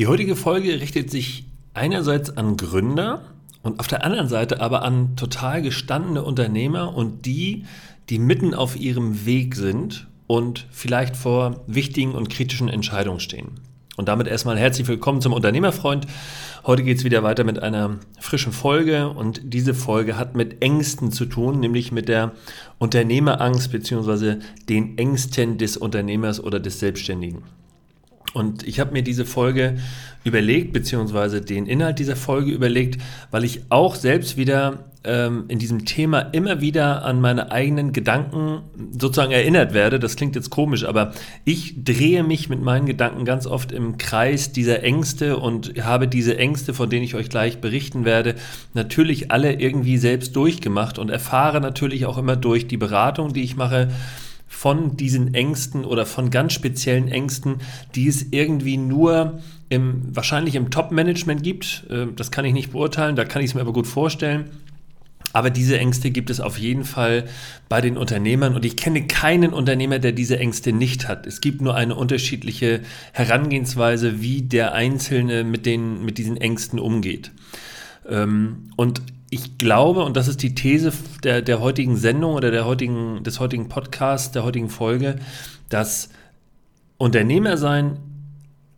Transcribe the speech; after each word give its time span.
Die 0.00 0.06
heutige 0.06 0.34
Folge 0.34 0.80
richtet 0.80 1.10
sich 1.10 1.44
einerseits 1.74 2.34
an 2.34 2.56
Gründer 2.56 3.20
und 3.62 3.80
auf 3.80 3.86
der 3.86 4.02
anderen 4.02 4.28
Seite 4.28 4.62
aber 4.62 4.82
an 4.82 5.14
total 5.14 5.60
gestandene 5.60 6.22
Unternehmer 6.22 6.96
und 6.96 7.26
die, 7.26 7.66
die 8.08 8.18
mitten 8.18 8.54
auf 8.54 8.80
ihrem 8.80 9.26
Weg 9.26 9.56
sind 9.56 10.08
und 10.26 10.66
vielleicht 10.70 11.18
vor 11.18 11.64
wichtigen 11.66 12.12
und 12.12 12.30
kritischen 12.30 12.70
Entscheidungen 12.70 13.20
stehen. 13.20 13.60
Und 13.98 14.08
damit 14.08 14.26
erstmal 14.26 14.58
herzlich 14.58 14.88
willkommen 14.88 15.20
zum 15.20 15.34
Unternehmerfreund. 15.34 16.06
Heute 16.64 16.82
geht 16.82 16.96
es 16.96 17.04
wieder 17.04 17.22
weiter 17.22 17.44
mit 17.44 17.58
einer 17.58 17.98
frischen 18.18 18.52
Folge 18.52 19.10
und 19.10 19.42
diese 19.52 19.74
Folge 19.74 20.16
hat 20.16 20.34
mit 20.34 20.62
Ängsten 20.62 21.12
zu 21.12 21.26
tun, 21.26 21.60
nämlich 21.60 21.92
mit 21.92 22.08
der 22.08 22.32
Unternehmerangst 22.78 23.70
bzw. 23.70 24.36
den 24.66 24.96
Ängsten 24.96 25.58
des 25.58 25.76
Unternehmers 25.76 26.42
oder 26.42 26.58
des 26.58 26.80
Selbstständigen. 26.80 27.42
Und 28.32 28.66
ich 28.66 28.78
habe 28.78 28.92
mir 28.92 29.02
diese 29.02 29.24
Folge 29.24 29.76
überlegt, 30.24 30.72
beziehungsweise 30.72 31.40
den 31.40 31.66
Inhalt 31.66 31.98
dieser 31.98 32.16
Folge 32.16 32.52
überlegt, 32.52 33.00
weil 33.30 33.44
ich 33.44 33.62
auch 33.70 33.94
selbst 33.94 34.36
wieder 34.36 34.90
ähm, 35.02 35.44
in 35.48 35.58
diesem 35.58 35.86
Thema 35.86 36.20
immer 36.20 36.60
wieder 36.60 37.04
an 37.04 37.20
meine 37.20 37.50
eigenen 37.50 37.92
Gedanken 37.92 38.60
sozusagen 38.92 39.32
erinnert 39.32 39.72
werde. 39.72 39.98
Das 39.98 40.16
klingt 40.16 40.36
jetzt 40.36 40.50
komisch, 40.50 40.84
aber 40.84 41.12
ich 41.44 41.82
drehe 41.82 42.22
mich 42.22 42.50
mit 42.50 42.60
meinen 42.60 42.84
Gedanken 42.84 43.24
ganz 43.24 43.46
oft 43.46 43.72
im 43.72 43.96
Kreis 43.96 44.52
dieser 44.52 44.82
Ängste 44.82 45.38
und 45.38 45.82
habe 45.82 46.06
diese 46.06 46.36
Ängste, 46.36 46.74
von 46.74 46.90
denen 46.90 47.04
ich 47.04 47.14
euch 47.14 47.30
gleich 47.30 47.60
berichten 47.60 48.04
werde, 48.04 48.34
natürlich 48.74 49.30
alle 49.30 49.54
irgendwie 49.54 49.96
selbst 49.96 50.36
durchgemacht 50.36 50.98
und 50.98 51.08
erfahre 51.10 51.62
natürlich 51.62 52.04
auch 52.04 52.18
immer 52.18 52.36
durch 52.36 52.68
die 52.68 52.76
Beratung, 52.76 53.32
die 53.32 53.42
ich 53.42 53.56
mache, 53.56 53.88
von 54.52 54.96
diesen 54.96 55.32
Ängsten 55.32 55.84
oder 55.84 56.04
von 56.04 56.28
ganz 56.28 56.52
speziellen 56.52 57.08
Ängsten, 57.08 57.58
die 57.94 58.08
es 58.08 58.26
irgendwie 58.32 58.76
nur 58.76 59.38
im, 59.68 60.02
wahrscheinlich 60.14 60.56
im 60.56 60.70
Top-Management 60.70 61.42
gibt. 61.42 61.86
Äh, 61.88 62.08
das 62.14 62.30
kann 62.32 62.44
ich 62.44 62.52
nicht 62.52 62.72
beurteilen, 62.72 63.16
da 63.16 63.24
kann 63.24 63.42
ich 63.42 63.50
es 63.50 63.54
mir 63.54 63.62
aber 63.62 63.72
gut 63.72 63.86
vorstellen. 63.86 64.50
Aber 65.32 65.50
diese 65.50 65.78
Ängste 65.78 66.10
gibt 66.10 66.28
es 66.28 66.40
auf 66.40 66.58
jeden 66.58 66.84
Fall 66.84 67.28
bei 67.68 67.80
den 67.80 67.96
Unternehmern 67.96 68.56
und 68.56 68.64
ich 68.64 68.76
kenne 68.76 69.06
keinen 69.06 69.52
Unternehmer, 69.52 70.00
der 70.00 70.10
diese 70.10 70.38
Ängste 70.40 70.72
nicht 70.72 71.06
hat. 71.06 71.28
Es 71.28 71.40
gibt 71.40 71.62
nur 71.62 71.76
eine 71.76 71.94
unterschiedliche 71.94 72.80
Herangehensweise, 73.12 74.20
wie 74.20 74.42
der 74.42 74.74
Einzelne 74.74 75.44
mit, 75.44 75.64
den, 75.64 76.04
mit 76.04 76.18
diesen 76.18 76.36
Ängsten 76.36 76.80
umgeht. 76.80 77.30
Ähm, 78.08 78.72
und 78.74 79.00
ich 79.30 79.58
glaube, 79.58 80.04
und 80.04 80.16
das 80.16 80.28
ist 80.28 80.42
die 80.42 80.54
These 80.54 80.92
der, 81.22 81.40
der 81.40 81.60
heutigen 81.60 81.96
Sendung 81.96 82.34
oder 82.34 82.50
der 82.50 82.66
heutigen, 82.66 83.22
des 83.22 83.38
heutigen 83.38 83.68
Podcasts, 83.68 84.32
der 84.32 84.44
heutigen 84.44 84.68
Folge, 84.68 85.16
dass 85.68 86.10
Unternehmer 86.98 87.56
sein 87.56 87.98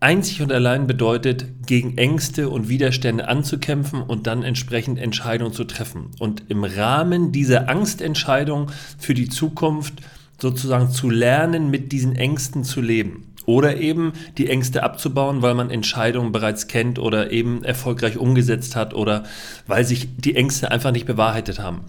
einzig 0.03 0.43
und 0.43 0.53
allein 0.53 0.87
bedeutet, 0.87 1.47
gegen 1.67 1.97
Ängste 1.97 2.51
und 2.51 2.69
Widerstände 2.69 3.29
anzukämpfen 3.29 4.03
und 4.03 4.27
dann 4.27 4.43
entsprechend 4.43 4.99
Entscheidungen 4.99 5.53
zu 5.53 5.65
treffen. 5.65 6.11
Und 6.19 6.45
im 6.49 6.65
Rahmen 6.65 7.33
dieser 7.33 7.69
Angstentscheidung 7.69 8.71
für 8.99 9.15
die 9.15 9.29
Zukunft 9.29 9.95
sozusagen 10.41 10.91
zu 10.91 11.09
lernen, 11.09 11.71
mit 11.71 11.93
diesen 11.93 12.17
Ängsten 12.17 12.65
zu 12.65 12.81
leben. 12.81 13.32
Oder 13.47 13.77
eben 13.77 14.13
die 14.39 14.49
Ängste 14.49 14.83
abzubauen, 14.83 15.43
weil 15.43 15.55
man 15.55 15.71
Entscheidungen 15.71 16.33
bereits 16.33 16.69
kennt 16.69 16.99
oder 16.99 17.31
eben 17.31 17.65
erfolgreich 17.65 18.17
umgesetzt 18.19 18.77
hat 18.77 18.95
oder 18.95 19.25
weil 19.67 19.85
sich 19.85 20.09
die 20.17 20.37
Ängste 20.37 20.71
einfach 20.71 20.93
nicht 20.93 21.07
bewahrheitet 21.07 21.59
haben. 21.59 21.85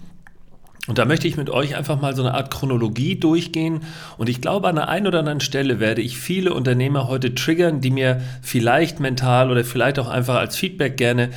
Und 0.86 0.98
da 0.98 1.06
möchte 1.06 1.26
ich 1.26 1.38
mit 1.38 1.48
euch 1.48 1.76
einfach 1.76 1.98
mal 1.98 2.14
so 2.14 2.22
eine 2.22 2.34
Art 2.34 2.50
Chronologie 2.50 3.16
durchgehen. 3.16 3.80
Und 4.18 4.28
ich 4.28 4.42
glaube, 4.42 4.68
an 4.68 4.76
der 4.76 4.88
einen 4.90 5.06
oder 5.06 5.20
anderen 5.20 5.40
Stelle 5.40 5.80
werde 5.80 6.02
ich 6.02 6.18
viele 6.18 6.52
Unternehmer 6.52 7.08
heute 7.08 7.34
triggern, 7.34 7.80
die 7.80 7.90
mir 7.90 8.20
vielleicht 8.42 9.00
mental 9.00 9.50
oder 9.50 9.64
vielleicht 9.64 9.98
auch 9.98 10.08
einfach 10.08 10.34
als 10.34 10.56
Feedback 10.56 10.98
gerne 10.98 11.30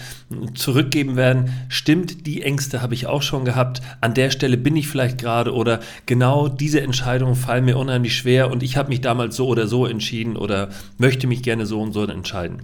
zurückgeben 0.53 1.16
werden. 1.16 1.53
Stimmt, 1.69 2.27
die 2.27 2.41
Ängste 2.41 2.81
habe 2.81 2.94
ich 2.94 3.07
auch 3.07 3.21
schon 3.21 3.45
gehabt. 3.45 3.81
An 4.01 4.13
der 4.13 4.31
Stelle 4.31 4.57
bin 4.57 4.75
ich 4.75 4.89
vielleicht 4.89 5.17
gerade 5.17 5.53
oder 5.53 5.79
genau 6.05 6.50
diese 6.50 6.81
Entscheidungen 6.81 7.35
fallen 7.35 7.63
mir 7.63 7.77
unheimlich 7.77 8.17
schwer 8.17 8.51
und 8.51 8.63
ich 8.63 8.75
habe 8.75 8.89
mich 8.89 9.00
damals 9.00 9.38
so 9.38 9.47
oder 9.47 9.67
so 9.67 9.85
entschieden 9.85 10.35
oder 10.35 10.69
möchte 10.97 11.25
mich 11.25 11.41
gerne 11.41 11.66
so 11.66 11.79
und 11.79 11.94
so 11.94 12.03
entscheiden. 12.03 12.63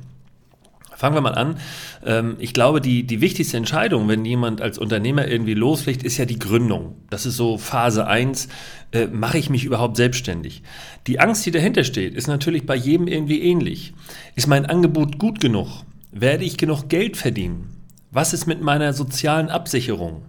Fangen 1.04 1.18
wir 1.18 1.22
mal 1.22 1.36
an. 1.36 1.58
Ähm, 2.06 2.38
ich 2.40 2.54
glaube, 2.54 2.80
die, 2.80 3.04
die 3.04 3.20
wichtigste 3.20 3.58
Entscheidung, 3.58 4.08
wenn 4.08 4.24
jemand 4.24 4.62
als 4.62 4.78
Unternehmer 4.78 5.28
irgendwie 5.28 5.54
loslegt, 5.54 6.02
ist 6.02 6.18
ja 6.18 6.24
die 6.24 6.40
Gründung. 6.40 6.96
Das 7.10 7.26
ist 7.26 7.36
so 7.36 7.58
Phase 7.58 8.08
1. 8.08 8.48
Äh, 8.94 9.08
mache 9.08 9.38
ich 9.38 9.50
mich 9.50 9.66
überhaupt 9.66 9.98
selbstständig? 9.98 10.64
Die 11.08 11.20
Angst, 11.20 11.46
die 11.46 11.52
dahinter 11.52 11.84
steht, 11.84 12.14
ist 12.14 12.28
natürlich 12.28 12.66
bei 12.66 12.78
jedem 12.78 13.08
irgendwie 13.08 13.42
ähnlich. 13.42 13.94
Ist 14.36 14.48
mein 14.48 14.66
Angebot 14.66 15.20
gut 15.20 15.42
genug? 15.42 15.68
Werde 16.14 16.46
ich 16.46 16.56
genug 16.56 16.88
Geld 16.88 17.18
verdienen? 17.18 17.68
Was 18.12 18.32
ist 18.32 18.48
mit 18.48 18.62
meiner 18.62 18.94
sozialen 18.94 19.50
Absicherung? 19.50 20.22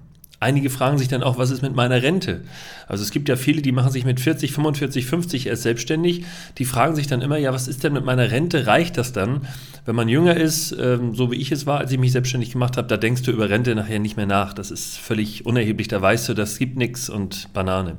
Einige 0.44 0.68
fragen 0.68 0.98
sich 0.98 1.08
dann 1.08 1.22
auch, 1.22 1.38
was 1.38 1.50
ist 1.50 1.62
mit 1.62 1.74
meiner 1.74 2.02
Rente? 2.02 2.42
Also 2.86 3.02
es 3.02 3.10
gibt 3.10 3.30
ja 3.30 3.36
viele, 3.36 3.62
die 3.62 3.72
machen 3.72 3.90
sich 3.90 4.04
mit 4.04 4.20
40, 4.20 4.52
45, 4.52 5.06
50 5.06 5.46
erst 5.46 5.62
selbstständig. 5.62 6.26
Die 6.58 6.66
fragen 6.66 6.94
sich 6.94 7.06
dann 7.06 7.22
immer, 7.22 7.38
ja, 7.38 7.54
was 7.54 7.66
ist 7.66 7.82
denn 7.82 7.94
mit 7.94 8.04
meiner 8.04 8.30
Rente? 8.30 8.66
Reicht 8.66 8.98
das 8.98 9.14
dann? 9.14 9.48
Wenn 9.86 9.96
man 9.96 10.06
jünger 10.06 10.36
ist, 10.36 10.76
ähm, 10.78 11.14
so 11.14 11.32
wie 11.32 11.36
ich 11.36 11.50
es 11.50 11.64
war, 11.64 11.78
als 11.78 11.92
ich 11.92 11.98
mich 11.98 12.12
selbstständig 12.12 12.52
gemacht 12.52 12.76
habe, 12.76 12.86
da 12.88 12.98
denkst 12.98 13.22
du 13.22 13.30
über 13.30 13.48
Rente 13.48 13.74
nachher 13.74 14.00
nicht 14.00 14.18
mehr 14.18 14.26
nach. 14.26 14.52
Das 14.52 14.70
ist 14.70 14.98
völlig 14.98 15.46
unerheblich. 15.46 15.88
Da 15.88 16.02
weißt 16.02 16.28
du, 16.28 16.34
das 16.34 16.58
gibt 16.58 16.76
nichts 16.76 17.08
und 17.08 17.50
Banane. 17.54 17.96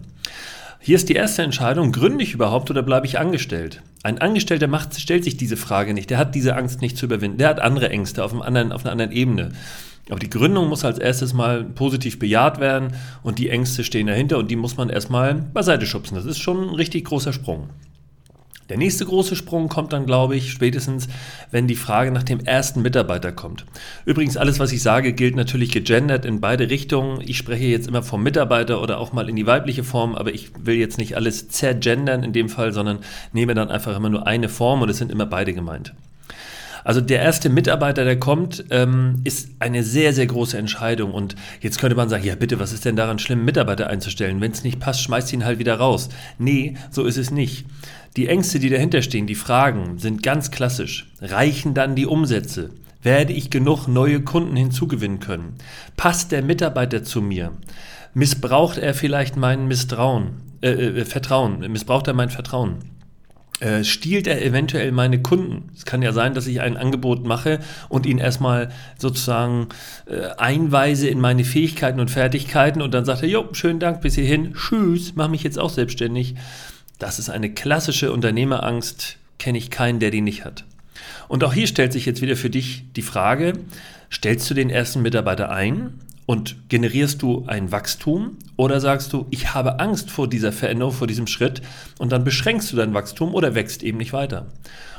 Hier 0.79 0.97
ist 0.97 1.09
die 1.09 1.15
erste 1.15 1.41
Entscheidung, 1.41 1.91
gründe 1.91 2.23
ich 2.23 2.35
überhaupt 2.35 2.69
oder 2.69 2.83
bleibe 2.83 3.07
ich 3.07 3.17
angestellt? 3.17 3.81
Ein 4.03 4.19
Angestellter 4.19 4.67
macht, 4.67 4.93
stellt 5.01 5.23
sich 5.23 5.35
diese 5.35 5.57
Frage 5.57 5.95
nicht. 5.95 6.11
Der 6.11 6.19
hat 6.19 6.35
diese 6.35 6.55
Angst 6.55 6.81
nicht 6.81 6.95
zu 6.95 7.07
überwinden. 7.07 7.39
Der 7.39 7.49
hat 7.49 7.59
andere 7.59 7.89
Ängste 7.89 8.23
auf, 8.23 8.33
einem 8.33 8.43
anderen, 8.43 8.71
auf 8.71 8.85
einer 8.85 8.91
anderen 8.91 9.11
Ebene. 9.11 9.49
Aber 10.09 10.19
die 10.19 10.29
Gründung 10.29 10.69
muss 10.69 10.85
als 10.85 10.99
erstes 10.99 11.33
mal 11.33 11.63
positiv 11.63 12.19
bejaht 12.19 12.59
werden 12.59 12.93
und 13.23 13.39
die 13.39 13.49
Ängste 13.49 13.83
stehen 13.83 14.07
dahinter 14.07 14.37
und 14.37 14.51
die 14.51 14.55
muss 14.55 14.77
man 14.77 14.89
erstmal 14.89 15.33
beiseite 15.33 15.85
schubsen. 15.85 16.15
Das 16.15 16.25
ist 16.25 16.39
schon 16.39 16.69
ein 16.69 16.75
richtig 16.75 17.05
großer 17.05 17.33
Sprung. 17.33 17.69
Der 18.69 18.77
nächste 18.77 19.05
große 19.05 19.35
Sprung 19.35 19.69
kommt 19.69 19.93
dann, 19.93 20.07
glaube 20.07 20.35
ich, 20.35 20.51
spätestens, 20.51 21.07
wenn 21.51 21.67
die 21.67 21.75
Frage 21.75 22.11
nach 22.11 22.23
dem 22.23 22.39
ersten 22.39 22.81
Mitarbeiter 22.81 23.31
kommt. 23.31 23.63
Übrigens, 24.05 24.37
alles, 24.37 24.57
was 24.57 24.71
ich 24.71 24.81
sage, 24.81 25.13
gilt 25.13 25.35
natürlich 25.35 25.71
gegendert 25.71 26.25
in 26.25 26.41
beide 26.41 26.67
Richtungen. 26.71 27.21
Ich 27.21 27.37
spreche 27.37 27.65
jetzt 27.65 27.87
immer 27.87 28.01
vom 28.01 28.23
Mitarbeiter 28.23 28.81
oder 28.81 28.99
auch 28.99 29.13
mal 29.13 29.29
in 29.29 29.35
die 29.35 29.45
weibliche 29.45 29.83
Form, 29.83 30.15
aber 30.15 30.33
ich 30.33 30.49
will 30.59 30.77
jetzt 30.77 30.97
nicht 30.97 31.15
alles 31.15 31.47
zergendern 31.49 32.23
in 32.23 32.33
dem 32.33 32.49
Fall, 32.49 32.73
sondern 32.73 32.99
nehme 33.33 33.53
dann 33.53 33.69
einfach 33.69 33.95
immer 33.95 34.09
nur 34.09 34.25
eine 34.25 34.49
Form 34.49 34.81
und 34.81 34.89
es 34.89 34.97
sind 34.97 35.11
immer 35.11 35.27
beide 35.27 35.53
gemeint. 35.53 35.93
Also 36.85 37.01
der 37.01 37.19
erste 37.19 37.49
Mitarbeiter, 37.49 38.05
der 38.05 38.19
kommt, 38.19 38.63
ähm, 38.69 39.15
ist 39.23 39.49
eine 39.57 39.83
sehr, 39.83 40.13
sehr 40.13 40.27
große 40.27 40.55
Entscheidung. 40.55 41.11
Und 41.11 41.35
jetzt 41.59 41.79
könnte 41.79 41.95
man 41.95 42.09
sagen, 42.09 42.23
ja 42.23 42.35
bitte, 42.35 42.59
was 42.59 42.73
ist 42.73 42.85
denn 42.85 42.95
daran 42.95 43.17
schlimm, 43.17 43.43
Mitarbeiter 43.43 43.87
einzustellen? 43.87 44.39
Wenn 44.39 44.51
es 44.51 44.63
nicht 44.63 44.79
passt, 44.79 45.01
schmeißt 45.01 45.33
ihn 45.33 45.45
halt 45.45 45.57
wieder 45.57 45.75
raus. 45.77 46.09
Nee, 46.37 46.75
so 46.91 47.03
ist 47.03 47.17
es 47.17 47.31
nicht. 47.31 47.65
Die 48.17 48.27
Ängste, 48.27 48.59
die 48.59 48.69
dahinter 48.69 49.01
stehen, 49.01 49.25
die 49.25 49.33
Fragen 49.33 49.97
sind 49.97 50.21
ganz 50.21 50.51
klassisch. 50.51 51.11
Reichen 51.21 51.73
dann 51.73 51.95
die 51.95 52.05
Umsätze? 52.05 52.69
Werde 53.01 53.33
ich 53.33 53.49
genug 53.49 53.87
neue 53.87 54.21
Kunden 54.21 54.55
hinzugewinnen 54.55 55.19
können? 55.19 55.55
Passt 55.97 56.31
der 56.31 56.43
Mitarbeiter 56.43 57.03
zu 57.03 57.19
mir? 57.19 57.51
Missbraucht 58.13 58.77
er 58.77 58.93
vielleicht 58.93 59.37
mein 59.37 59.67
Misstrauen, 59.67 60.41
äh, 60.61 60.69
äh, 60.69 61.05
Vertrauen? 61.05 61.59
Missbraucht 61.71 62.07
er 62.07 62.13
mein 62.13 62.29
Vertrauen? 62.29 62.94
Äh, 63.61 63.83
stiehlt 63.83 64.27
er 64.27 64.43
eventuell 64.43 64.91
meine 64.91 65.21
Kunden. 65.21 65.69
Es 65.75 65.85
kann 65.85 66.01
ja 66.01 66.11
sein, 66.11 66.33
dass 66.33 66.45
ich 66.45 66.59
ein 66.59 66.75
Angebot 66.75 67.25
mache 67.25 67.59
und 67.87 68.05
ihn 68.05 68.17
erstmal 68.17 68.69
sozusagen 68.97 69.69
äh, 70.07 70.27
einweise 70.37 71.07
in 71.07 71.21
meine 71.21 71.45
Fähigkeiten 71.45 72.01
und 72.01 72.11
Fertigkeiten 72.11 72.81
und 72.81 72.93
dann 72.93 73.05
sagt 73.05 73.23
er, 73.23 73.29
jo, 73.29 73.47
schönen 73.53 73.79
Dank 73.79 74.01
bis 74.01 74.15
hierhin, 74.15 74.53
tschüss, 74.55 75.13
mach 75.15 75.29
mich 75.29 75.43
jetzt 75.43 75.57
auch 75.57 75.69
selbstständig. 75.69 76.35
Das 76.99 77.17
ist 77.17 77.29
eine 77.29 77.49
klassische 77.49 78.11
Unternehmerangst, 78.11 79.17
kenne 79.39 79.57
ich 79.57 79.69
keinen, 79.69 79.99
der 79.99 80.11
die 80.11 80.21
nicht 80.21 80.43
hat. 80.43 80.65
Und 81.27 81.43
auch 81.43 81.53
hier 81.53 81.67
stellt 81.67 81.93
sich 81.93 82.05
jetzt 82.05 82.21
wieder 82.21 82.35
für 82.35 82.49
dich 82.49 82.83
die 82.95 83.01
Frage, 83.01 83.53
stellst 84.11 84.49
du 84.49 84.53
den 84.53 84.69
ersten 84.69 85.01
Mitarbeiter 85.01 85.49
ein 85.49 85.93
und 86.25 86.69
generierst 86.69 87.21
du 87.21 87.45
ein 87.47 87.71
Wachstum 87.71 88.37
oder 88.57 88.79
sagst 88.79 89.13
du, 89.13 89.27
ich 89.29 89.53
habe 89.53 89.79
Angst 89.79 90.09
vor 90.09 90.27
dieser 90.27 90.51
Veränderung, 90.51 90.93
vor 90.93 91.07
diesem 91.07 91.27
Schritt 91.27 91.61
und 91.99 92.11
dann 92.11 92.23
beschränkst 92.23 92.71
du 92.71 92.75
dein 92.77 92.93
Wachstum 92.93 93.33
oder 93.33 93.55
wächst 93.55 93.83
eben 93.83 93.97
nicht 93.97 94.13
weiter? 94.13 94.47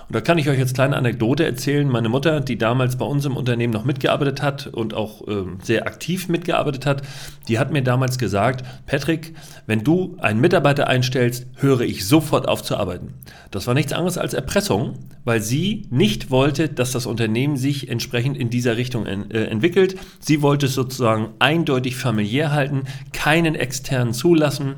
Und 0.09 0.15
da 0.15 0.21
kann 0.21 0.39
ich 0.39 0.49
euch 0.49 0.59
jetzt 0.59 0.75
kleine 0.75 0.97
Anekdote 0.97 1.45
erzählen. 1.45 1.89
Meine 1.89 2.09
Mutter, 2.09 2.41
die 2.41 2.57
damals 2.57 2.97
bei 2.97 3.05
uns 3.05 3.25
im 3.25 3.37
Unternehmen 3.37 3.73
noch 3.73 3.85
mitgearbeitet 3.85 4.41
hat 4.41 4.69
und 4.69 4.95
auch 4.95 5.27
ähm, 5.27 5.59
sehr 5.63 5.89
aktiv 5.89 6.29
mitgearbeitet 6.29 6.87
hat, 6.87 7.03
die 7.49 7.59
hat 7.59 7.73
mir 7.73 7.83
damals 7.83 8.17
gesagt, 8.17 8.65
Patrick, 8.87 9.35
wenn 9.67 9.83
du 9.83 10.17
einen 10.21 10.41
Mitarbeiter 10.41 10.87
einstellst, 10.87 11.47
höre 11.57 11.81
ich 11.81 12.07
sofort 12.07 12.47
auf 12.47 12.63
zu 12.63 12.77
arbeiten. 12.77 13.15
Das 13.51 13.67
war 13.67 13.75
nichts 13.75 13.93
anderes 13.93 14.17
als 14.17 14.33
Erpressung, 14.33 14.95
weil 15.27 15.43
sie 15.43 15.87
nicht 15.91 16.31
wollte, 16.31 16.69
dass 16.71 16.93
das 16.93 17.05
Unternehmen 17.05 17.57
sich 17.57 17.91
entsprechend 17.91 18.39
in 18.39 18.49
dieser 18.49 18.79
Richtung 18.79 19.05
en 19.07 19.31
äh, 19.31 19.45
entwickelt. 19.45 19.97
Sie 20.21 20.41
wollte 20.41 20.67
es 20.67 20.75
sozusagen 20.75 21.31
eindeutig 21.41 21.97
familiär 21.97 22.53
halten, 22.53 22.85
keinen 23.13 23.57
externen 23.57 24.15
zulassen 24.15 24.77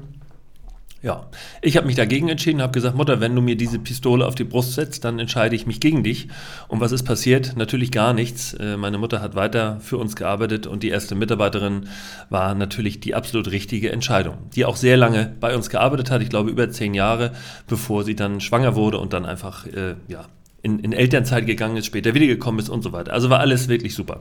Ja, 1.02 1.26
ich 1.60 1.76
habe 1.76 1.86
mich 1.86 1.96
dagegen 1.96 2.28
entschieden, 2.28 2.62
habe 2.62 2.72
gesagt, 2.72 2.96
Mutter, 2.96 3.20
wenn 3.20 3.34
du 3.34 3.42
mir 3.42 3.56
diese 3.56 3.78
Pistole 3.78 4.26
auf 4.26 4.34
die 4.34 4.44
Brust 4.44 4.72
setzt, 4.72 5.04
dann 5.04 5.18
entscheide 5.18 5.54
ich 5.54 5.66
mich 5.66 5.80
gegen 5.80 6.02
dich. 6.02 6.28
Und 6.66 6.80
was 6.80 6.92
ist 6.92 7.04
passiert? 7.04 7.54
Natürlich 7.56 7.92
gar 7.92 8.14
nichts. 8.14 8.54
Äh, 8.54 8.78
meine 8.78 8.96
Mutter 8.96 9.20
hat 9.20 9.34
weiter 9.34 9.78
für 9.80 9.98
uns 9.98 10.16
gearbeitet 10.16 10.66
und 10.66 10.82
die 10.82 10.88
erste 10.88 11.14
Mitarbeiterin 11.14 11.88
war 12.30 12.54
natürlich 12.54 13.00
die 13.00 13.14
absolut 13.14 13.50
richtige 13.50 13.92
Entscheidung, 13.92 14.38
die 14.56 14.64
auch 14.64 14.76
sehr 14.76 14.96
lange 14.96 15.36
bei 15.40 15.54
uns 15.54 15.68
gearbeitet 15.68 16.10
hat, 16.10 16.22
ich 16.22 16.30
glaube 16.30 16.50
über 16.50 16.70
zehn 16.70 16.94
Jahre, 16.94 17.32
bevor 17.66 18.02
sie 18.02 18.16
dann 18.16 18.40
schwanger 18.40 18.74
wurde 18.74 18.98
und 18.98 19.12
dann 19.12 19.26
einfach 19.26 19.66
äh, 19.66 19.94
ja, 20.08 20.24
in, 20.68 20.78
in 20.80 20.92
Elternzeit 20.92 21.46
gegangen 21.46 21.76
ist, 21.76 21.86
später 21.86 22.14
wiedergekommen 22.14 22.60
ist 22.60 22.68
und 22.68 22.82
so 22.82 22.92
weiter. 22.92 23.12
Also 23.12 23.30
war 23.30 23.40
alles 23.40 23.68
wirklich 23.68 23.94
super. 23.94 24.20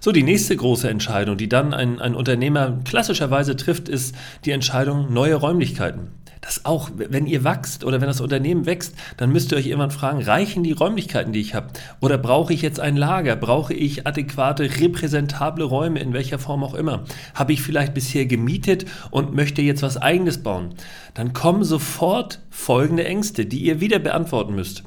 So, 0.00 0.12
die 0.12 0.22
nächste 0.22 0.56
große 0.56 0.88
Entscheidung, 0.88 1.36
die 1.36 1.48
dann 1.48 1.74
ein, 1.74 2.00
ein 2.00 2.14
Unternehmer 2.14 2.78
klassischerweise 2.84 3.56
trifft, 3.56 3.88
ist 3.88 4.14
die 4.44 4.50
Entscheidung 4.50 5.12
neue 5.12 5.34
Räumlichkeiten. 5.34 6.08
Das 6.40 6.64
auch, 6.64 6.90
wenn 6.94 7.26
ihr 7.26 7.44
wächst 7.44 7.84
oder 7.84 8.00
wenn 8.00 8.08
das 8.08 8.22
Unternehmen 8.22 8.64
wächst, 8.64 8.94
dann 9.18 9.30
müsst 9.30 9.52
ihr 9.52 9.58
euch 9.58 9.66
irgendwann 9.66 9.90
fragen, 9.90 10.22
reichen 10.22 10.62
die 10.62 10.72
Räumlichkeiten, 10.72 11.32
die 11.34 11.40
ich 11.40 11.54
habe? 11.54 11.68
Oder 12.00 12.16
brauche 12.16 12.54
ich 12.54 12.62
jetzt 12.62 12.80
ein 12.80 12.96
Lager? 12.96 13.36
Brauche 13.36 13.74
ich 13.74 14.06
adäquate, 14.06 14.80
repräsentable 14.80 15.64
Räume, 15.64 16.00
in 16.00 16.14
welcher 16.14 16.38
Form 16.38 16.64
auch 16.64 16.74
immer? 16.74 17.04
Habe 17.34 17.52
ich 17.52 17.60
vielleicht 17.60 17.92
bisher 17.92 18.24
gemietet 18.24 18.86
und 19.10 19.34
möchte 19.34 19.60
jetzt 19.60 19.82
was 19.82 19.98
eigenes 19.98 20.42
bauen? 20.42 20.70
Dann 21.12 21.34
kommen 21.34 21.62
sofort 21.62 22.40
folgende 22.48 23.04
Ängste, 23.04 23.44
die 23.44 23.58
ihr 23.58 23.80
wieder 23.80 23.98
beantworten 23.98 24.54
müsst. 24.54 24.82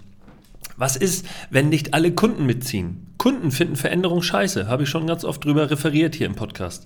Was 0.77 0.95
ist, 0.95 1.25
wenn 1.49 1.69
nicht 1.69 1.93
alle 1.93 2.13
Kunden 2.13 2.45
mitziehen? 2.45 3.13
Kunden 3.17 3.51
finden 3.51 3.77
Veränderung 3.77 4.21
scheiße, 4.21 4.67
habe 4.67 4.83
ich 4.83 4.89
schon 4.89 5.07
ganz 5.07 5.23
oft 5.23 5.45
drüber 5.45 5.71
referiert 5.71 6.13
hier 6.13 6.27
im 6.27 6.35
Podcast. 6.35 6.85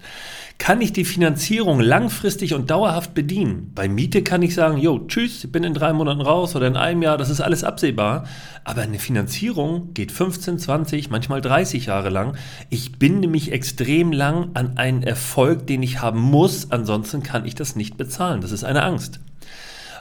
Kann 0.60 0.82
ich 0.82 0.94
die 0.94 1.06
Finanzierung 1.06 1.80
langfristig 1.80 2.54
und 2.54 2.70
dauerhaft 2.70 3.16
bedienen? 3.16 3.72
Bei 3.74 3.88
Miete 3.88 4.22
kann 4.22 4.44
ich 4.44 4.54
sagen, 4.54 4.78
jo, 4.78 5.00
tschüss, 5.08 5.46
ich 5.46 5.52
bin 5.52 5.64
in 5.64 5.74
drei 5.74 5.94
Monaten 5.94 6.22
raus 6.22 6.56
oder 6.56 6.68
in 6.68 6.78
einem 6.78 7.02
Jahr, 7.02 7.18
das 7.18 7.32
ist 7.32 7.42
alles 7.42 7.64
absehbar. 7.64 8.26
Aber 8.64 8.82
eine 8.82 9.00
Finanzierung 9.00 9.96
geht 9.96 10.12
15, 10.12 10.60
20, 10.60 11.10
manchmal 11.10 11.42
30 11.42 11.88
Jahre 11.88 12.10
lang. 12.10 12.38
Ich 12.70 13.00
binde 13.00 13.28
mich 13.28 13.52
extrem 13.52 14.12
lang 14.12 14.52
an 14.54 14.78
einen 14.78 15.02
Erfolg, 15.02 15.66
den 15.66 15.82
ich 15.82 16.02
haben 16.02 16.22
muss, 16.22 16.72
ansonsten 16.72 17.24
kann 17.24 17.46
ich 17.46 17.56
das 17.56 17.76
nicht 17.76 17.98
bezahlen. 17.98 18.42
Das 18.42 18.52
ist 18.52 18.64
eine 18.64 18.84
Angst. 18.84 19.20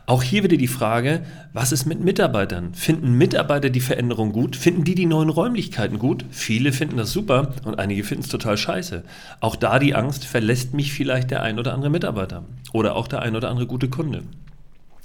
Auch 0.09 0.23
hier 0.23 0.45
wieder 0.45 0.57
die 0.57 0.69
Frage, 0.69 1.23
was 1.53 1.73
ist 1.73 1.85
mit 1.85 2.01
Mitarbeitern? 2.01 2.75
Finden 2.75 3.19
Mitarbeiter 3.19 3.71
die 3.71 3.81
Veränderung 3.81 4.31
gut? 4.31 4.55
Finden 4.55 4.85
die 4.85 4.95
die 4.95 5.05
neuen 5.05 5.31
Räumlichkeiten 5.31 5.99
gut? 5.99 6.25
Viele 6.31 6.73
finden 6.73 6.97
das 6.97 7.11
super 7.11 7.53
und 7.65 7.81
einige 7.81 8.05
finden 8.05 8.23
es 8.23 8.31
total 8.31 8.57
scheiße. 8.57 9.03
Auch 9.41 9.57
da 9.57 9.81
die 9.81 9.97
Angst, 9.97 10.25
verlässt 10.25 10.75
mich 10.75 10.93
vielleicht 10.93 11.33
der 11.33 11.43
ein 11.43 11.59
oder 11.59 11.75
andere 11.75 11.91
Mitarbeiter 11.91 12.45
oder 12.73 12.95
auch 12.95 13.09
der 13.09 13.23
ein 13.23 13.35
oder 13.35 13.51
andere 13.51 13.67
gute 13.67 13.89
Kunde. 13.89 14.23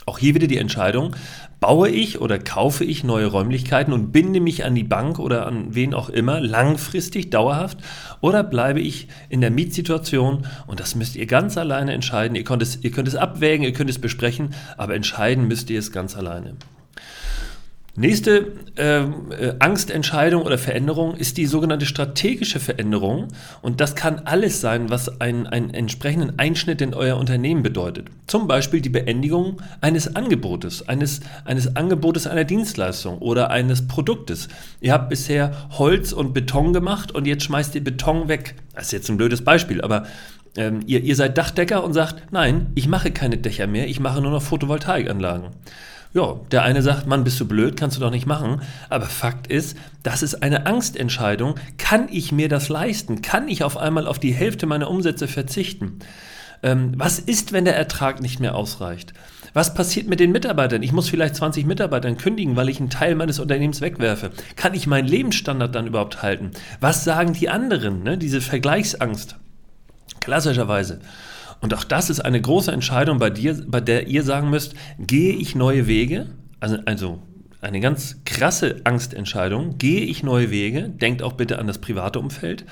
Auch 0.06 0.18
hier 0.18 0.34
wieder 0.34 0.48
die 0.48 0.58
Entscheidung, 0.58 1.16
baue 1.60 1.90
ich 1.90 2.20
oder 2.20 2.40
kaufe 2.40 2.84
ich 2.84 3.04
neue 3.04 3.28
Räumlichkeiten 3.28 3.94
und 3.94 4.12
binde 4.12 4.40
mich 4.40 4.66
an 4.66 4.74
die 4.74 4.84
Bank 4.84 5.20
oder 5.20 5.46
an 5.46 5.76
wen 5.76 5.94
auch 5.94 6.10
immer 6.10 6.40
langfristig, 6.40 7.30
dauerhaft 7.30 7.78
oder 8.20 8.44
bleibe 8.44 8.80
ich 8.80 9.08
in 9.30 9.42
der 9.42 9.52
Mietsituation 9.52 10.48
und 10.66 10.80
das 10.80 10.96
müsst 10.96 11.16
ihr 11.16 11.28
ganz 11.28 11.58
alleine 11.58 11.94
entscheiden. 11.94 12.36
Ihr 12.36 12.44
könnt 12.44 12.64
es, 12.64 12.84
ihr 12.84 12.92
könnt 12.92 13.08
es 13.08 13.16
abwägen, 13.16 13.64
ihr 13.64 13.74
könnt 13.74 13.92
es 13.92 14.00
besprechen, 14.00 14.56
aber 14.76 14.96
entscheiden 14.96 15.48
müsst 15.48 15.70
ihr 15.70 15.78
es 15.78 15.92
ganz 15.92 16.18
alleine. 16.18 16.56
Nächste 17.98 18.54
ähm, 18.78 19.32
äh, 19.38 19.54
Angstentscheidung 19.60 20.44
oder 20.44 20.58
Veränderung 20.58 21.14
ist 21.16 21.36
die 21.36 21.46
sogenannte 21.46 21.86
strategische 21.86 22.62
Veränderung. 22.62 23.28
Und 23.62 23.82
das 23.82 23.96
kann 23.96 24.22
alles 24.24 24.62
sein, 24.62 24.90
was 24.90 25.20
einen, 25.20 25.46
entsprechenden 25.46 26.40
Einschnitt 26.40 26.82
in 26.82 26.94
euer 26.94 27.18
Unternehmen 27.18 27.64
bedeutet. 27.64 28.08
Zum 28.28 28.48
Beispiel 28.48 28.80
die 28.80 28.90
Beendigung 28.90 29.62
eines 29.82 30.16
Angebotes, 30.16 30.88
eines, 30.88 31.20
eines 31.44 31.76
Angebotes 31.76 32.28
einer 32.28 32.46
Dienstleistung 32.46 33.18
oder 33.18 33.50
eines 33.50 33.86
Produktes. 33.86 34.48
Ihr 34.80 34.94
habt 34.94 35.10
bisher 35.10 35.52
Holz 35.72 36.14
und 36.14 36.34
Beton 36.34 36.72
gemacht 36.72 37.12
und 37.12 37.28
jetzt 37.28 37.44
schmeißt 37.44 37.76
ihr 37.76 37.84
Beton 37.84 38.30
weg. 38.30 38.56
Das 38.74 38.86
ist 38.86 38.92
jetzt 38.94 39.10
ein 39.10 39.18
blödes 39.18 39.44
Beispiel, 39.44 39.82
aber 39.82 40.06
ähm, 40.58 40.82
ihr, 40.86 41.02
ihr 41.02 41.16
seid 41.16 41.38
Dachdecker 41.38 41.84
und 41.84 41.94
sagt, 41.94 42.32
nein, 42.32 42.68
ich 42.76 42.88
mache 42.88 43.12
keine 43.12 43.38
Dächer 43.38 43.68
mehr, 43.68 43.88
ich 43.88 44.00
mache 44.00 44.22
nur 44.22 44.32
noch 44.32 44.42
Photovoltaikanlagen. 44.42 45.50
Ja, 46.14 46.36
der 46.52 46.64
eine 46.64 46.82
sagt, 46.82 47.08
Mann, 47.08 47.24
bist 47.24 47.40
du 47.40 47.48
blöd, 47.48 47.78
kannst 47.78 47.96
du 47.96 48.02
doch 48.02 48.12
nicht 48.12 48.26
machen. 48.26 48.62
Aber 48.90 49.06
Fakt 49.06 49.48
ist, 49.48 49.78
das 50.04 50.22
ist 50.22 50.44
eine 50.44 50.66
Angstentscheidung. 50.66 51.56
Kann 51.78 52.10
ich 52.12 52.34
mir 52.34 52.50
das 52.50 52.68
leisten? 52.68 53.22
Kann 53.22 53.48
ich 53.48 53.64
auf 53.64 53.78
einmal 53.78 54.08
auf 54.08 54.20
die 54.20 54.34
Hälfte 54.34 54.66
meiner 54.66 54.90
Umsätze 54.90 55.30
verzichten? 55.30 56.00
Ähm, 56.64 56.92
was 56.98 57.18
ist, 57.18 57.54
wenn 57.54 57.64
der 57.64 57.78
Ertrag 57.78 58.22
nicht 58.22 58.42
mehr 58.42 58.56
ausreicht? 58.56 59.14
Was 59.54 59.74
passiert 59.74 60.08
mit 60.08 60.20
den 60.20 60.34
Mitarbeitern? 60.34 60.84
Ich 60.84 60.92
muss 60.92 61.10
vielleicht 61.10 61.36
20 61.36 61.66
Mitarbeitern 61.66 62.18
kündigen, 62.18 62.58
weil 62.58 62.70
ich 62.70 62.80
einen 62.80 62.90
Teil 62.90 63.16
meines 63.16 63.40
Unternehmens 63.40 63.80
wegwerfe. 63.80 64.32
Kann 64.58 64.74
ich 64.74 64.88
meinen 64.88 65.08
Lebensstandard 65.08 65.74
dann 65.74 65.88
überhaupt 65.88 66.22
halten? 66.22 66.52
Was 66.82 67.06
sagen 67.06 67.34
die 67.34 67.50
anderen? 67.50 68.04
Ne? 68.04 68.18
Diese 68.18 68.42
Vergleichsangst. 68.42 69.38
Klassischerweise. 70.22 71.02
Und 71.60 71.74
auch 71.74 71.84
das 71.84 72.10
ist 72.10 72.22
eine 72.22 72.40
große 72.40 72.72
Entscheidung 72.72 73.20
bei 73.20 73.30
dir, 73.30 73.62
bei 73.68 73.82
der 73.82 74.08
ihr 74.08 74.24
sagen 74.24 74.50
müsst, 74.50 74.74
gehe 74.98 75.34
ich 75.34 75.56
neue 75.56 75.88
Wege? 75.88 76.28
Also, 76.60 76.78
also 76.86 77.22
eine 77.60 77.80
ganz 77.80 78.18
krasse 78.26 78.78
Angstentscheidung. 78.84 79.78
Gehe 79.78 80.02
ich 80.02 80.24
neue 80.24 80.50
Wege? 80.50 80.90
Denkt 80.90 81.22
auch 81.22 81.34
bitte 81.34 81.60
an 81.60 81.68
das 81.68 81.78
private 81.78 82.20
Umfeld. 82.20 82.66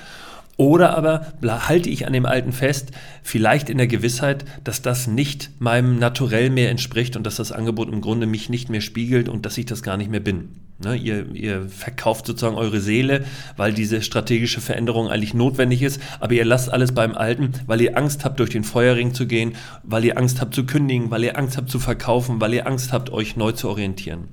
Oder 0.56 0.96
aber 0.96 1.32
halte 1.42 1.88
ich 1.88 2.06
an 2.06 2.12
dem 2.12 2.26
Alten 2.26 2.52
fest, 2.52 2.90
vielleicht 3.22 3.70
in 3.70 3.78
der 3.78 3.86
Gewissheit, 3.86 4.44
dass 4.62 4.82
das 4.82 5.06
nicht 5.06 5.50
meinem 5.58 5.98
Naturell 5.98 6.50
mehr 6.50 6.70
entspricht 6.70 7.16
und 7.16 7.24
dass 7.24 7.36
das 7.36 7.52
Angebot 7.52 7.88
im 7.88 8.00
Grunde 8.00 8.26
mich 8.26 8.50
nicht 8.50 8.68
mehr 8.68 8.82
spiegelt 8.82 9.28
und 9.28 9.46
dass 9.46 9.56
ich 9.56 9.64
das 9.64 9.82
gar 9.82 9.96
nicht 9.96 10.10
mehr 10.10 10.20
bin. 10.20 10.50
Ne, 10.82 10.96
ihr, 10.96 11.34
ihr 11.34 11.68
verkauft 11.68 12.26
sozusagen 12.26 12.56
eure 12.56 12.80
Seele, 12.80 13.26
weil 13.58 13.74
diese 13.74 14.00
strategische 14.00 14.62
Veränderung 14.62 15.08
eigentlich 15.08 15.34
notwendig 15.34 15.82
ist, 15.82 16.00
aber 16.20 16.32
ihr 16.32 16.46
lasst 16.46 16.72
alles 16.72 16.92
beim 16.92 17.14
Alten, 17.14 17.52
weil 17.66 17.82
ihr 17.82 17.98
Angst 17.98 18.24
habt, 18.24 18.40
durch 18.40 18.48
den 18.48 18.64
Feuerring 18.64 19.12
zu 19.12 19.26
gehen, 19.26 19.56
weil 19.82 20.06
ihr 20.06 20.16
Angst 20.16 20.40
habt 20.40 20.54
zu 20.54 20.64
kündigen, 20.64 21.10
weil 21.10 21.22
ihr 21.22 21.36
Angst 21.36 21.58
habt 21.58 21.68
zu 21.68 21.78
verkaufen, 21.80 22.40
weil 22.40 22.54
ihr 22.54 22.66
Angst 22.66 22.94
habt, 22.94 23.10
euch 23.10 23.36
neu 23.36 23.52
zu 23.52 23.68
orientieren. 23.68 24.28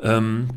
Ähm, 0.00 0.50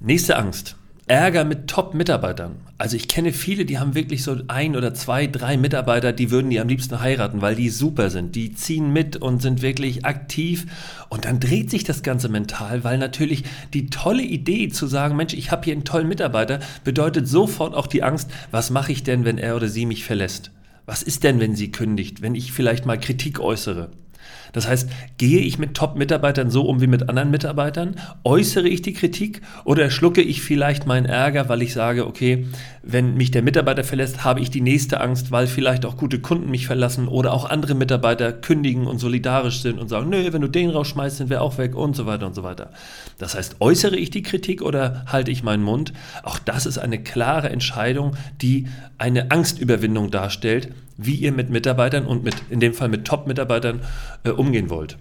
nächste 0.00 0.36
Angst. 0.36 0.76
Ärger 1.08 1.44
mit 1.44 1.68
Top-Mitarbeitern. 1.68 2.56
Also 2.76 2.94
ich 2.94 3.08
kenne 3.08 3.32
viele, 3.32 3.64
die 3.64 3.78
haben 3.78 3.94
wirklich 3.94 4.22
so 4.22 4.36
ein 4.48 4.76
oder 4.76 4.92
zwei, 4.92 5.26
drei 5.26 5.56
Mitarbeiter, 5.56 6.12
die 6.12 6.30
würden 6.30 6.50
die 6.50 6.60
am 6.60 6.68
liebsten 6.68 7.00
heiraten, 7.00 7.40
weil 7.40 7.54
die 7.54 7.70
super 7.70 8.10
sind. 8.10 8.36
Die 8.36 8.54
ziehen 8.54 8.92
mit 8.92 9.16
und 9.16 9.40
sind 9.40 9.62
wirklich 9.62 10.04
aktiv. 10.04 10.66
Und 11.08 11.24
dann 11.24 11.40
dreht 11.40 11.70
sich 11.70 11.82
das 11.82 12.02
Ganze 12.02 12.28
mental, 12.28 12.84
weil 12.84 12.98
natürlich 12.98 13.44
die 13.72 13.90
tolle 13.90 14.22
Idee 14.22 14.68
zu 14.68 14.86
sagen, 14.86 15.16
Mensch, 15.16 15.32
ich 15.32 15.50
habe 15.50 15.64
hier 15.64 15.72
einen 15.72 15.84
tollen 15.84 16.08
Mitarbeiter, 16.08 16.60
bedeutet 16.84 17.26
sofort 17.26 17.74
auch 17.74 17.86
die 17.86 18.02
Angst, 18.02 18.30
was 18.50 18.70
mache 18.70 18.92
ich 18.92 19.02
denn, 19.02 19.24
wenn 19.24 19.38
er 19.38 19.56
oder 19.56 19.68
sie 19.68 19.86
mich 19.86 20.04
verlässt? 20.04 20.50
Was 20.84 21.02
ist 21.02 21.24
denn, 21.24 21.40
wenn 21.40 21.56
sie 21.56 21.72
kündigt, 21.72 22.22
wenn 22.22 22.34
ich 22.34 22.52
vielleicht 22.52 22.86
mal 22.86 23.00
Kritik 23.00 23.40
äußere? 23.40 23.90
Das 24.52 24.68
heißt, 24.68 24.88
gehe 25.18 25.40
ich 25.40 25.58
mit 25.58 25.74
Top-Mitarbeitern 25.74 26.50
so 26.50 26.62
um 26.62 26.80
wie 26.80 26.86
mit 26.86 27.08
anderen 27.08 27.30
Mitarbeitern? 27.30 27.96
Äußere 28.24 28.68
ich 28.68 28.82
die 28.82 28.92
Kritik 28.92 29.42
oder 29.64 29.90
schlucke 29.90 30.22
ich 30.22 30.42
vielleicht 30.42 30.86
meinen 30.86 31.06
Ärger, 31.06 31.48
weil 31.48 31.62
ich 31.62 31.72
sage, 31.72 32.06
okay, 32.06 32.46
wenn 32.82 33.14
mich 33.14 33.30
der 33.30 33.42
Mitarbeiter 33.42 33.84
verlässt, 33.84 34.24
habe 34.24 34.40
ich 34.40 34.50
die 34.50 34.60
nächste 34.60 35.00
Angst, 35.00 35.30
weil 35.30 35.46
vielleicht 35.46 35.84
auch 35.84 35.96
gute 35.96 36.20
Kunden 36.20 36.50
mich 36.50 36.66
verlassen 36.66 37.08
oder 37.08 37.32
auch 37.32 37.48
andere 37.48 37.74
Mitarbeiter 37.74 38.32
kündigen 38.32 38.86
und 38.86 38.98
solidarisch 38.98 39.60
sind 39.60 39.78
und 39.78 39.88
sagen, 39.88 40.08
nö, 40.08 40.32
wenn 40.32 40.40
du 40.40 40.48
den 40.48 40.70
rausschmeißt, 40.70 41.18
sind 41.18 41.30
wir 41.30 41.42
auch 41.42 41.58
weg 41.58 41.76
und 41.76 41.94
so 41.94 42.06
weiter 42.06 42.26
und 42.26 42.34
so 42.34 42.42
weiter. 42.42 42.70
Das 43.18 43.34
heißt, 43.34 43.56
äußere 43.60 43.96
ich 43.96 44.10
die 44.10 44.22
Kritik 44.22 44.62
oder 44.62 45.04
halte 45.06 45.30
ich 45.30 45.42
meinen 45.42 45.62
Mund? 45.62 45.92
Auch 46.22 46.38
das 46.38 46.66
ist 46.66 46.78
eine 46.78 47.02
klare 47.02 47.50
Entscheidung, 47.50 48.16
die 48.40 48.66
eine 48.96 49.30
Angstüberwindung 49.30 50.10
darstellt, 50.10 50.72
wie 50.98 51.14
ihr 51.14 51.32
mit 51.32 51.48
Mitarbeitern 51.48 52.04
und 52.04 52.24
mit, 52.24 52.34
in 52.50 52.60
dem 52.60 52.74
Fall 52.74 52.88
mit 52.88 53.06
Top-Mitarbeitern 53.06 53.80
äh, 54.24 54.30
umgehen 54.30 54.68
wollt. 54.68 54.98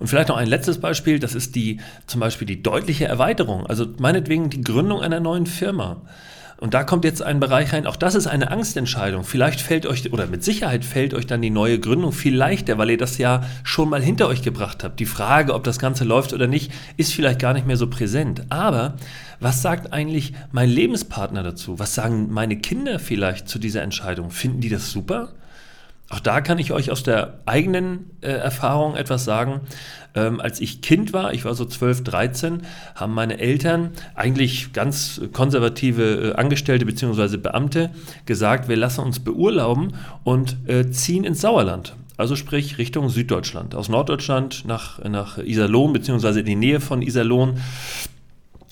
Und 0.00 0.08
vielleicht 0.08 0.28
noch 0.28 0.36
ein 0.36 0.48
letztes 0.48 0.80
Beispiel, 0.80 1.20
das 1.20 1.34
ist 1.34 1.54
die, 1.54 1.80
zum 2.06 2.20
Beispiel 2.20 2.46
die 2.46 2.62
deutliche 2.62 3.06
Erweiterung, 3.06 3.66
also 3.66 3.86
meinetwegen 3.98 4.50
die 4.50 4.60
Gründung 4.60 5.00
einer 5.00 5.20
neuen 5.20 5.46
Firma. 5.46 6.02
Und 6.62 6.74
da 6.74 6.84
kommt 6.84 7.04
jetzt 7.04 7.24
ein 7.24 7.40
Bereich 7.40 7.72
rein, 7.72 7.88
auch 7.88 7.96
das 7.96 8.14
ist 8.14 8.28
eine 8.28 8.52
Angstentscheidung. 8.52 9.24
Vielleicht 9.24 9.60
fällt 9.60 9.84
euch, 9.84 10.12
oder 10.12 10.28
mit 10.28 10.44
Sicherheit 10.44 10.84
fällt 10.84 11.12
euch 11.12 11.26
dann 11.26 11.42
die 11.42 11.50
neue 11.50 11.80
Gründung 11.80 12.12
viel 12.12 12.36
leichter, 12.36 12.78
weil 12.78 12.90
ihr 12.90 12.98
das 12.98 13.18
ja 13.18 13.42
schon 13.64 13.88
mal 13.88 14.00
hinter 14.00 14.28
euch 14.28 14.42
gebracht 14.42 14.84
habt. 14.84 15.00
Die 15.00 15.06
Frage, 15.06 15.54
ob 15.54 15.64
das 15.64 15.80
Ganze 15.80 16.04
läuft 16.04 16.32
oder 16.32 16.46
nicht, 16.46 16.70
ist 16.96 17.14
vielleicht 17.14 17.40
gar 17.40 17.52
nicht 17.52 17.66
mehr 17.66 17.76
so 17.76 17.88
präsent. 17.88 18.44
Aber 18.50 18.94
was 19.40 19.60
sagt 19.60 19.92
eigentlich 19.92 20.34
mein 20.52 20.70
Lebenspartner 20.70 21.42
dazu? 21.42 21.80
Was 21.80 21.96
sagen 21.96 22.28
meine 22.30 22.56
Kinder 22.56 23.00
vielleicht 23.00 23.48
zu 23.48 23.58
dieser 23.58 23.82
Entscheidung? 23.82 24.30
Finden 24.30 24.60
die 24.60 24.68
das 24.68 24.92
super? 24.92 25.30
Auch 26.08 26.20
da 26.20 26.42
kann 26.42 26.58
ich 26.58 26.72
euch 26.72 26.90
aus 26.90 27.02
der 27.02 27.40
eigenen 27.46 28.10
äh, 28.20 28.28
Erfahrung 28.28 28.96
etwas 28.96 29.24
sagen. 29.24 29.62
Ähm, 30.14 30.40
als 30.40 30.60
ich 30.60 30.82
Kind 30.82 31.14
war, 31.14 31.32
ich 31.32 31.46
war 31.46 31.54
so 31.54 31.64
12, 31.64 32.04
13, 32.04 32.62
haben 32.94 33.14
meine 33.14 33.38
Eltern, 33.38 33.92
eigentlich 34.14 34.74
ganz 34.74 35.22
konservative 35.32 36.02
äh, 36.02 36.34
Angestellte 36.34 36.84
bzw. 36.84 37.38
Beamte, 37.38 37.90
gesagt, 38.26 38.68
wir 38.68 38.76
lassen 38.76 39.00
uns 39.00 39.20
beurlauben 39.20 39.94
und 40.22 40.56
äh, 40.68 40.90
ziehen 40.90 41.24
ins 41.24 41.40
Sauerland. 41.40 41.94
Also 42.18 42.36
sprich 42.36 42.76
Richtung 42.76 43.08
Süddeutschland. 43.08 43.74
Aus 43.74 43.88
Norddeutschland 43.88 44.64
nach, 44.66 45.02
nach 45.02 45.38
Iserlohn, 45.38 45.94
beziehungsweise 45.94 46.40
in 46.40 46.46
die 46.46 46.56
Nähe 46.56 46.80
von 46.80 47.00
Iserlohn 47.00 47.54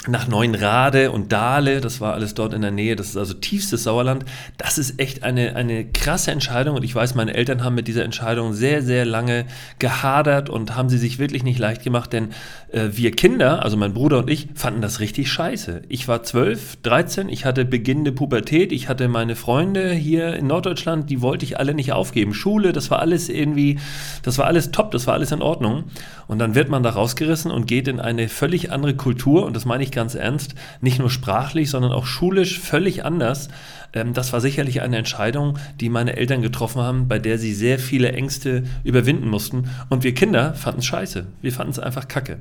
nach 0.06 0.28
Neuenrade 0.28 1.10
und 1.10 1.30
Dahle, 1.30 1.82
das 1.82 2.00
war 2.00 2.14
alles 2.14 2.32
dort 2.32 2.54
in 2.54 2.62
der 2.62 2.70
Nähe, 2.70 2.96
das 2.96 3.08
ist 3.08 3.16
also 3.18 3.34
tiefstes 3.34 3.82
Sauerland. 3.82 4.24
Das 4.56 4.78
ist 4.78 4.98
echt 4.98 5.24
eine, 5.24 5.56
eine 5.56 5.84
krasse 5.84 6.30
Entscheidung 6.30 6.76
und 6.76 6.84
ich 6.84 6.94
weiß, 6.94 7.14
meine 7.14 7.34
Eltern 7.34 7.62
haben 7.62 7.74
mit 7.74 7.86
dieser 7.86 8.04
Entscheidung 8.04 8.54
sehr, 8.54 8.82
sehr 8.82 9.04
lange 9.04 9.44
gehadert 9.78 10.48
und 10.48 10.74
haben 10.74 10.88
sie 10.88 10.96
sich 10.96 11.18
wirklich 11.18 11.42
nicht 11.42 11.58
leicht 11.58 11.82
gemacht, 11.82 12.14
denn 12.14 12.30
äh, 12.72 12.88
wir 12.92 13.10
Kinder, 13.10 13.62
also 13.62 13.76
mein 13.76 13.92
Bruder 13.92 14.18
und 14.18 14.30
ich, 14.30 14.48
fanden 14.54 14.80
das 14.80 15.00
richtig 15.00 15.30
scheiße. 15.30 15.82
Ich 15.90 16.08
war 16.08 16.22
12, 16.22 16.76
13, 16.82 17.28
ich 17.28 17.44
hatte 17.44 17.66
beginnende 17.66 18.12
Pubertät, 18.12 18.72
ich 18.72 18.88
hatte 18.88 19.06
meine 19.06 19.36
Freunde 19.36 19.92
hier 19.92 20.34
in 20.34 20.46
Norddeutschland, 20.46 21.10
die 21.10 21.20
wollte 21.20 21.44
ich 21.44 21.58
alle 21.58 21.74
nicht 21.74 21.92
aufgeben. 21.92 22.32
Schule, 22.32 22.72
das 22.72 22.90
war 22.90 23.00
alles 23.00 23.28
irgendwie, 23.28 23.78
das 24.22 24.38
war 24.38 24.46
alles 24.46 24.70
top, 24.70 24.92
das 24.92 25.06
war 25.06 25.12
alles 25.12 25.30
in 25.30 25.42
Ordnung. 25.42 25.84
Und 26.26 26.38
dann 26.38 26.54
wird 26.54 26.70
man 26.70 26.82
da 26.82 26.90
rausgerissen 26.90 27.50
und 27.50 27.66
geht 27.66 27.86
in 27.86 28.00
eine 28.00 28.28
völlig 28.28 28.72
andere 28.72 28.94
Kultur 28.94 29.44
und 29.44 29.54
das 29.54 29.66
meine 29.66 29.82
ich 29.82 29.89
ich 29.90 29.94
ganz 29.94 30.14
ernst, 30.14 30.54
nicht 30.80 30.98
nur 30.98 31.10
sprachlich, 31.10 31.70
sondern 31.70 31.92
auch 31.92 32.06
schulisch 32.06 32.58
völlig 32.58 33.04
anders. 33.04 33.48
Ähm, 33.92 34.14
das 34.14 34.32
war 34.32 34.40
sicherlich 34.40 34.80
eine 34.80 34.96
Entscheidung, 34.96 35.58
die 35.80 35.88
meine 35.88 36.16
Eltern 36.16 36.42
getroffen 36.42 36.80
haben, 36.80 37.08
bei 37.08 37.18
der 37.18 37.38
sie 37.38 37.52
sehr 37.52 37.78
viele 37.78 38.12
Ängste 38.12 38.64
überwinden 38.84 39.28
mussten. 39.28 39.70
Und 39.88 40.04
wir 40.04 40.14
Kinder 40.14 40.54
fanden 40.54 40.80
es 40.80 40.86
scheiße. 40.86 41.26
Wir 41.42 41.52
fanden 41.52 41.72
es 41.72 41.78
einfach 41.78 42.08
kacke. 42.08 42.38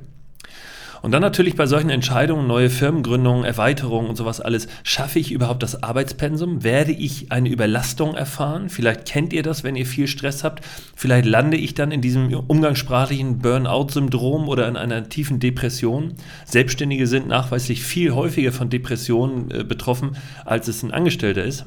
Und 1.02 1.12
dann 1.12 1.22
natürlich 1.22 1.56
bei 1.56 1.66
solchen 1.66 1.90
Entscheidungen, 1.90 2.46
neue 2.46 2.70
Firmengründungen, 2.70 3.44
Erweiterungen 3.44 4.08
und 4.08 4.16
sowas 4.16 4.40
alles, 4.40 4.68
schaffe 4.82 5.18
ich 5.18 5.32
überhaupt 5.32 5.62
das 5.62 5.82
Arbeitspensum? 5.82 6.62
Werde 6.62 6.92
ich 6.92 7.32
eine 7.32 7.48
Überlastung 7.48 8.14
erfahren? 8.14 8.68
Vielleicht 8.68 9.06
kennt 9.06 9.32
ihr 9.32 9.42
das, 9.42 9.64
wenn 9.64 9.76
ihr 9.76 9.86
viel 9.86 10.06
Stress 10.06 10.44
habt. 10.44 10.64
Vielleicht 10.94 11.26
lande 11.26 11.56
ich 11.56 11.74
dann 11.74 11.90
in 11.90 12.02
diesem 12.02 12.32
umgangssprachlichen 12.32 13.38
Burnout-Syndrom 13.38 14.48
oder 14.48 14.68
in 14.68 14.76
einer 14.76 15.08
tiefen 15.08 15.40
Depression. 15.40 16.14
Selbstständige 16.44 17.06
sind 17.06 17.28
nachweislich 17.28 17.82
viel 17.82 18.12
häufiger 18.12 18.52
von 18.52 18.68
Depressionen 18.68 19.50
äh, 19.50 19.64
betroffen, 19.64 20.16
als 20.44 20.68
es 20.68 20.82
ein 20.82 20.92
Angestellter 20.92 21.44
ist. 21.44 21.64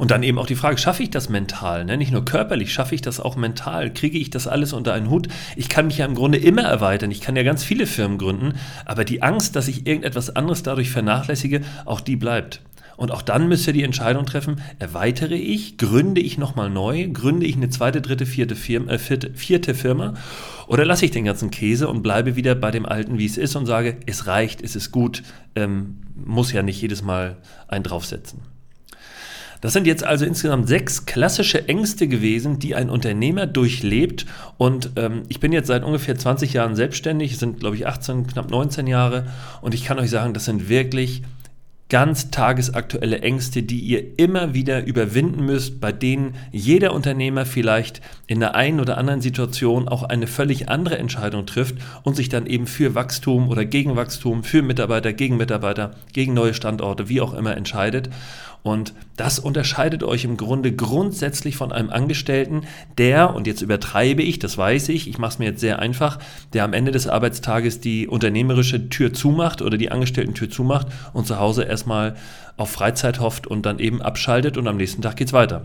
Und 0.00 0.10
dann 0.10 0.22
eben 0.22 0.38
auch 0.38 0.46
die 0.46 0.56
Frage, 0.56 0.78
schaffe 0.78 1.02
ich 1.02 1.10
das 1.10 1.28
mental? 1.28 1.84
Ne? 1.84 1.98
Nicht 1.98 2.10
nur 2.10 2.24
körperlich, 2.24 2.72
schaffe 2.72 2.94
ich 2.94 3.02
das 3.02 3.20
auch 3.20 3.36
mental? 3.36 3.92
Kriege 3.92 4.16
ich 4.16 4.30
das 4.30 4.46
alles 4.46 4.72
unter 4.72 4.94
einen 4.94 5.10
Hut? 5.10 5.28
Ich 5.56 5.68
kann 5.68 5.88
mich 5.88 5.98
ja 5.98 6.06
im 6.06 6.14
Grunde 6.14 6.38
immer 6.38 6.62
erweitern. 6.62 7.10
Ich 7.10 7.20
kann 7.20 7.36
ja 7.36 7.42
ganz 7.42 7.64
viele 7.64 7.86
Firmen 7.86 8.16
gründen, 8.16 8.54
aber 8.86 9.04
die 9.04 9.20
Angst, 9.20 9.56
dass 9.56 9.68
ich 9.68 9.86
irgendetwas 9.86 10.34
anderes 10.34 10.62
dadurch 10.62 10.88
vernachlässige, 10.90 11.60
auch 11.84 12.00
die 12.00 12.16
bleibt. 12.16 12.62
Und 12.96 13.10
auch 13.10 13.20
dann 13.20 13.46
müsst 13.46 13.66
ihr 13.66 13.74
die 13.74 13.82
Entscheidung 13.82 14.24
treffen, 14.24 14.62
erweitere 14.78 15.34
ich, 15.34 15.76
gründe 15.76 16.22
ich 16.22 16.38
nochmal 16.38 16.70
neu, 16.70 17.06
gründe 17.08 17.44
ich 17.44 17.56
eine 17.56 17.68
zweite, 17.68 18.00
dritte, 18.00 18.24
vierte 18.24 18.56
Firma, 18.56 18.92
äh, 18.92 18.98
vierte, 18.98 19.34
vierte 19.34 19.74
Firma 19.74 20.14
oder 20.66 20.86
lasse 20.86 21.04
ich 21.04 21.10
den 21.10 21.26
ganzen 21.26 21.50
Käse 21.50 21.88
und 21.88 22.02
bleibe 22.02 22.36
wieder 22.36 22.54
bei 22.54 22.70
dem 22.70 22.86
Alten, 22.86 23.18
wie 23.18 23.26
es 23.26 23.36
ist 23.36 23.54
und 23.54 23.66
sage, 23.66 23.98
es 24.06 24.26
reicht, 24.26 24.62
es 24.62 24.76
ist 24.76 24.92
gut, 24.92 25.24
ähm, 25.56 25.98
muss 26.14 26.52
ja 26.52 26.62
nicht 26.62 26.80
jedes 26.80 27.02
Mal 27.02 27.36
einen 27.68 27.84
draufsetzen. 27.84 28.49
Das 29.60 29.74
sind 29.74 29.86
jetzt 29.86 30.04
also 30.04 30.24
insgesamt 30.24 30.68
sechs 30.68 31.04
klassische 31.04 31.68
Ängste 31.68 32.08
gewesen, 32.08 32.58
die 32.58 32.74
ein 32.74 32.88
Unternehmer 32.88 33.46
durchlebt. 33.46 34.26
Und 34.56 34.90
ähm, 34.96 35.22
ich 35.28 35.40
bin 35.40 35.52
jetzt 35.52 35.66
seit 35.66 35.84
ungefähr 35.84 36.16
20 36.16 36.52
Jahren 36.54 36.76
selbstständig, 36.76 37.38
sind 37.38 37.60
glaube 37.60 37.76
ich 37.76 37.86
18, 37.86 38.26
knapp 38.26 38.50
19 38.50 38.86
Jahre. 38.86 39.26
Und 39.60 39.74
ich 39.74 39.84
kann 39.84 39.98
euch 39.98 40.10
sagen, 40.10 40.32
das 40.32 40.46
sind 40.46 40.68
wirklich 40.68 41.22
ganz 41.90 42.30
tagesaktuelle 42.30 43.20
Ängste, 43.20 43.64
die 43.64 43.80
ihr 43.80 44.18
immer 44.18 44.54
wieder 44.54 44.86
überwinden 44.86 45.44
müsst, 45.44 45.80
bei 45.80 45.92
denen 45.92 46.36
jeder 46.52 46.94
Unternehmer 46.94 47.44
vielleicht 47.44 48.00
in 48.28 48.40
der 48.40 48.54
einen 48.54 48.80
oder 48.80 48.96
anderen 48.96 49.20
Situation 49.20 49.88
auch 49.88 50.04
eine 50.04 50.28
völlig 50.28 50.68
andere 50.68 50.98
Entscheidung 50.98 51.46
trifft 51.46 51.74
und 52.04 52.14
sich 52.14 52.28
dann 52.28 52.46
eben 52.46 52.68
für 52.68 52.94
Wachstum 52.94 53.48
oder 53.48 53.64
gegen 53.64 53.96
Wachstum, 53.96 54.44
für 54.44 54.62
Mitarbeiter, 54.62 55.12
gegen 55.12 55.36
Mitarbeiter, 55.36 55.96
gegen 56.12 56.32
neue 56.32 56.54
Standorte, 56.54 57.08
wie 57.08 57.20
auch 57.20 57.34
immer 57.34 57.56
entscheidet. 57.56 58.08
Und 58.62 58.92
das 59.16 59.38
unterscheidet 59.38 60.02
euch 60.02 60.24
im 60.24 60.36
Grunde 60.36 60.72
grundsätzlich 60.72 61.56
von 61.56 61.72
einem 61.72 61.90
Angestellten, 61.90 62.62
der, 62.98 63.34
und 63.34 63.46
jetzt 63.46 63.62
übertreibe 63.62 64.22
ich, 64.22 64.38
das 64.38 64.58
weiß 64.58 64.90
ich, 64.90 65.08
ich 65.08 65.18
mache 65.18 65.32
es 65.32 65.38
mir 65.38 65.46
jetzt 65.46 65.60
sehr 65.60 65.78
einfach, 65.78 66.18
der 66.52 66.64
am 66.64 66.74
Ende 66.74 66.92
des 66.92 67.06
Arbeitstages 67.06 67.80
die 67.80 68.06
unternehmerische 68.06 68.90
Tür 68.90 69.14
zumacht 69.14 69.62
oder 69.62 69.78
die 69.78 69.90
Angestellten-Tür 69.90 70.50
zumacht 70.50 70.88
und 71.14 71.26
zu 71.26 71.38
Hause 71.38 71.66
erstmal 71.80 72.14
auf 72.58 72.70
Freizeit 72.70 73.20
hofft 73.20 73.46
und 73.46 73.64
dann 73.64 73.78
eben 73.78 74.02
abschaltet 74.02 74.58
und 74.58 74.68
am 74.68 74.76
nächsten 74.76 75.00
Tag 75.00 75.16
geht's 75.16 75.32
weiter. 75.32 75.62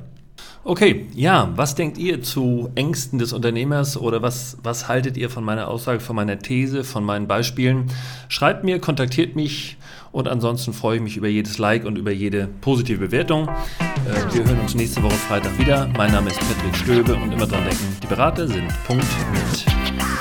Okay, 0.64 1.06
ja, 1.14 1.52
was 1.56 1.76
denkt 1.76 1.98
ihr 1.98 2.24
zu 2.24 2.72
Ängsten 2.74 3.20
des 3.20 3.34
Unternehmers 3.34 3.98
oder 3.98 4.22
was, 4.22 4.58
was 4.64 4.88
haltet 4.88 5.16
ihr 5.16 5.30
von 5.30 5.44
meiner 5.44 5.68
Aussage, 5.68 6.00
von 6.00 6.16
meiner 6.16 6.40
These, 6.40 6.84
von 6.84 7.04
meinen 7.04 7.28
Beispielen? 7.28 7.92
Schreibt 8.30 8.64
mir, 8.64 8.80
kontaktiert 8.80 9.36
mich 9.36 9.78
und 10.12 10.28
ansonsten 10.28 10.74
freue 10.74 10.98
ich 10.98 11.04
mich 11.04 11.18
über 11.18 11.28
jedes 11.28 11.60
Like 11.60 11.86
und 11.86 11.98
über 11.98 12.12
jede 12.12 12.48
positive 12.62 13.00
Bewertung. 13.00 13.48
Äh, 13.48 14.34
wir 14.34 14.46
hören 14.46 14.60
uns 14.62 14.74
nächste 14.74 15.04
Woche 15.04 15.14
Freitag 15.14 15.60
wieder. 15.60 15.88
Mein 15.98 16.12
Name 16.12 16.30
ist 16.30 16.40
Patrick 16.40 16.76
Stöbe 16.76 17.16
und 17.16 17.32
immer 17.32 17.46
dran 17.46 17.64
denken, 17.64 17.98
die 18.02 18.08
Berater 18.08 18.48
sind 18.48 18.74
Punkt 18.88 19.06
mit. 19.34 20.15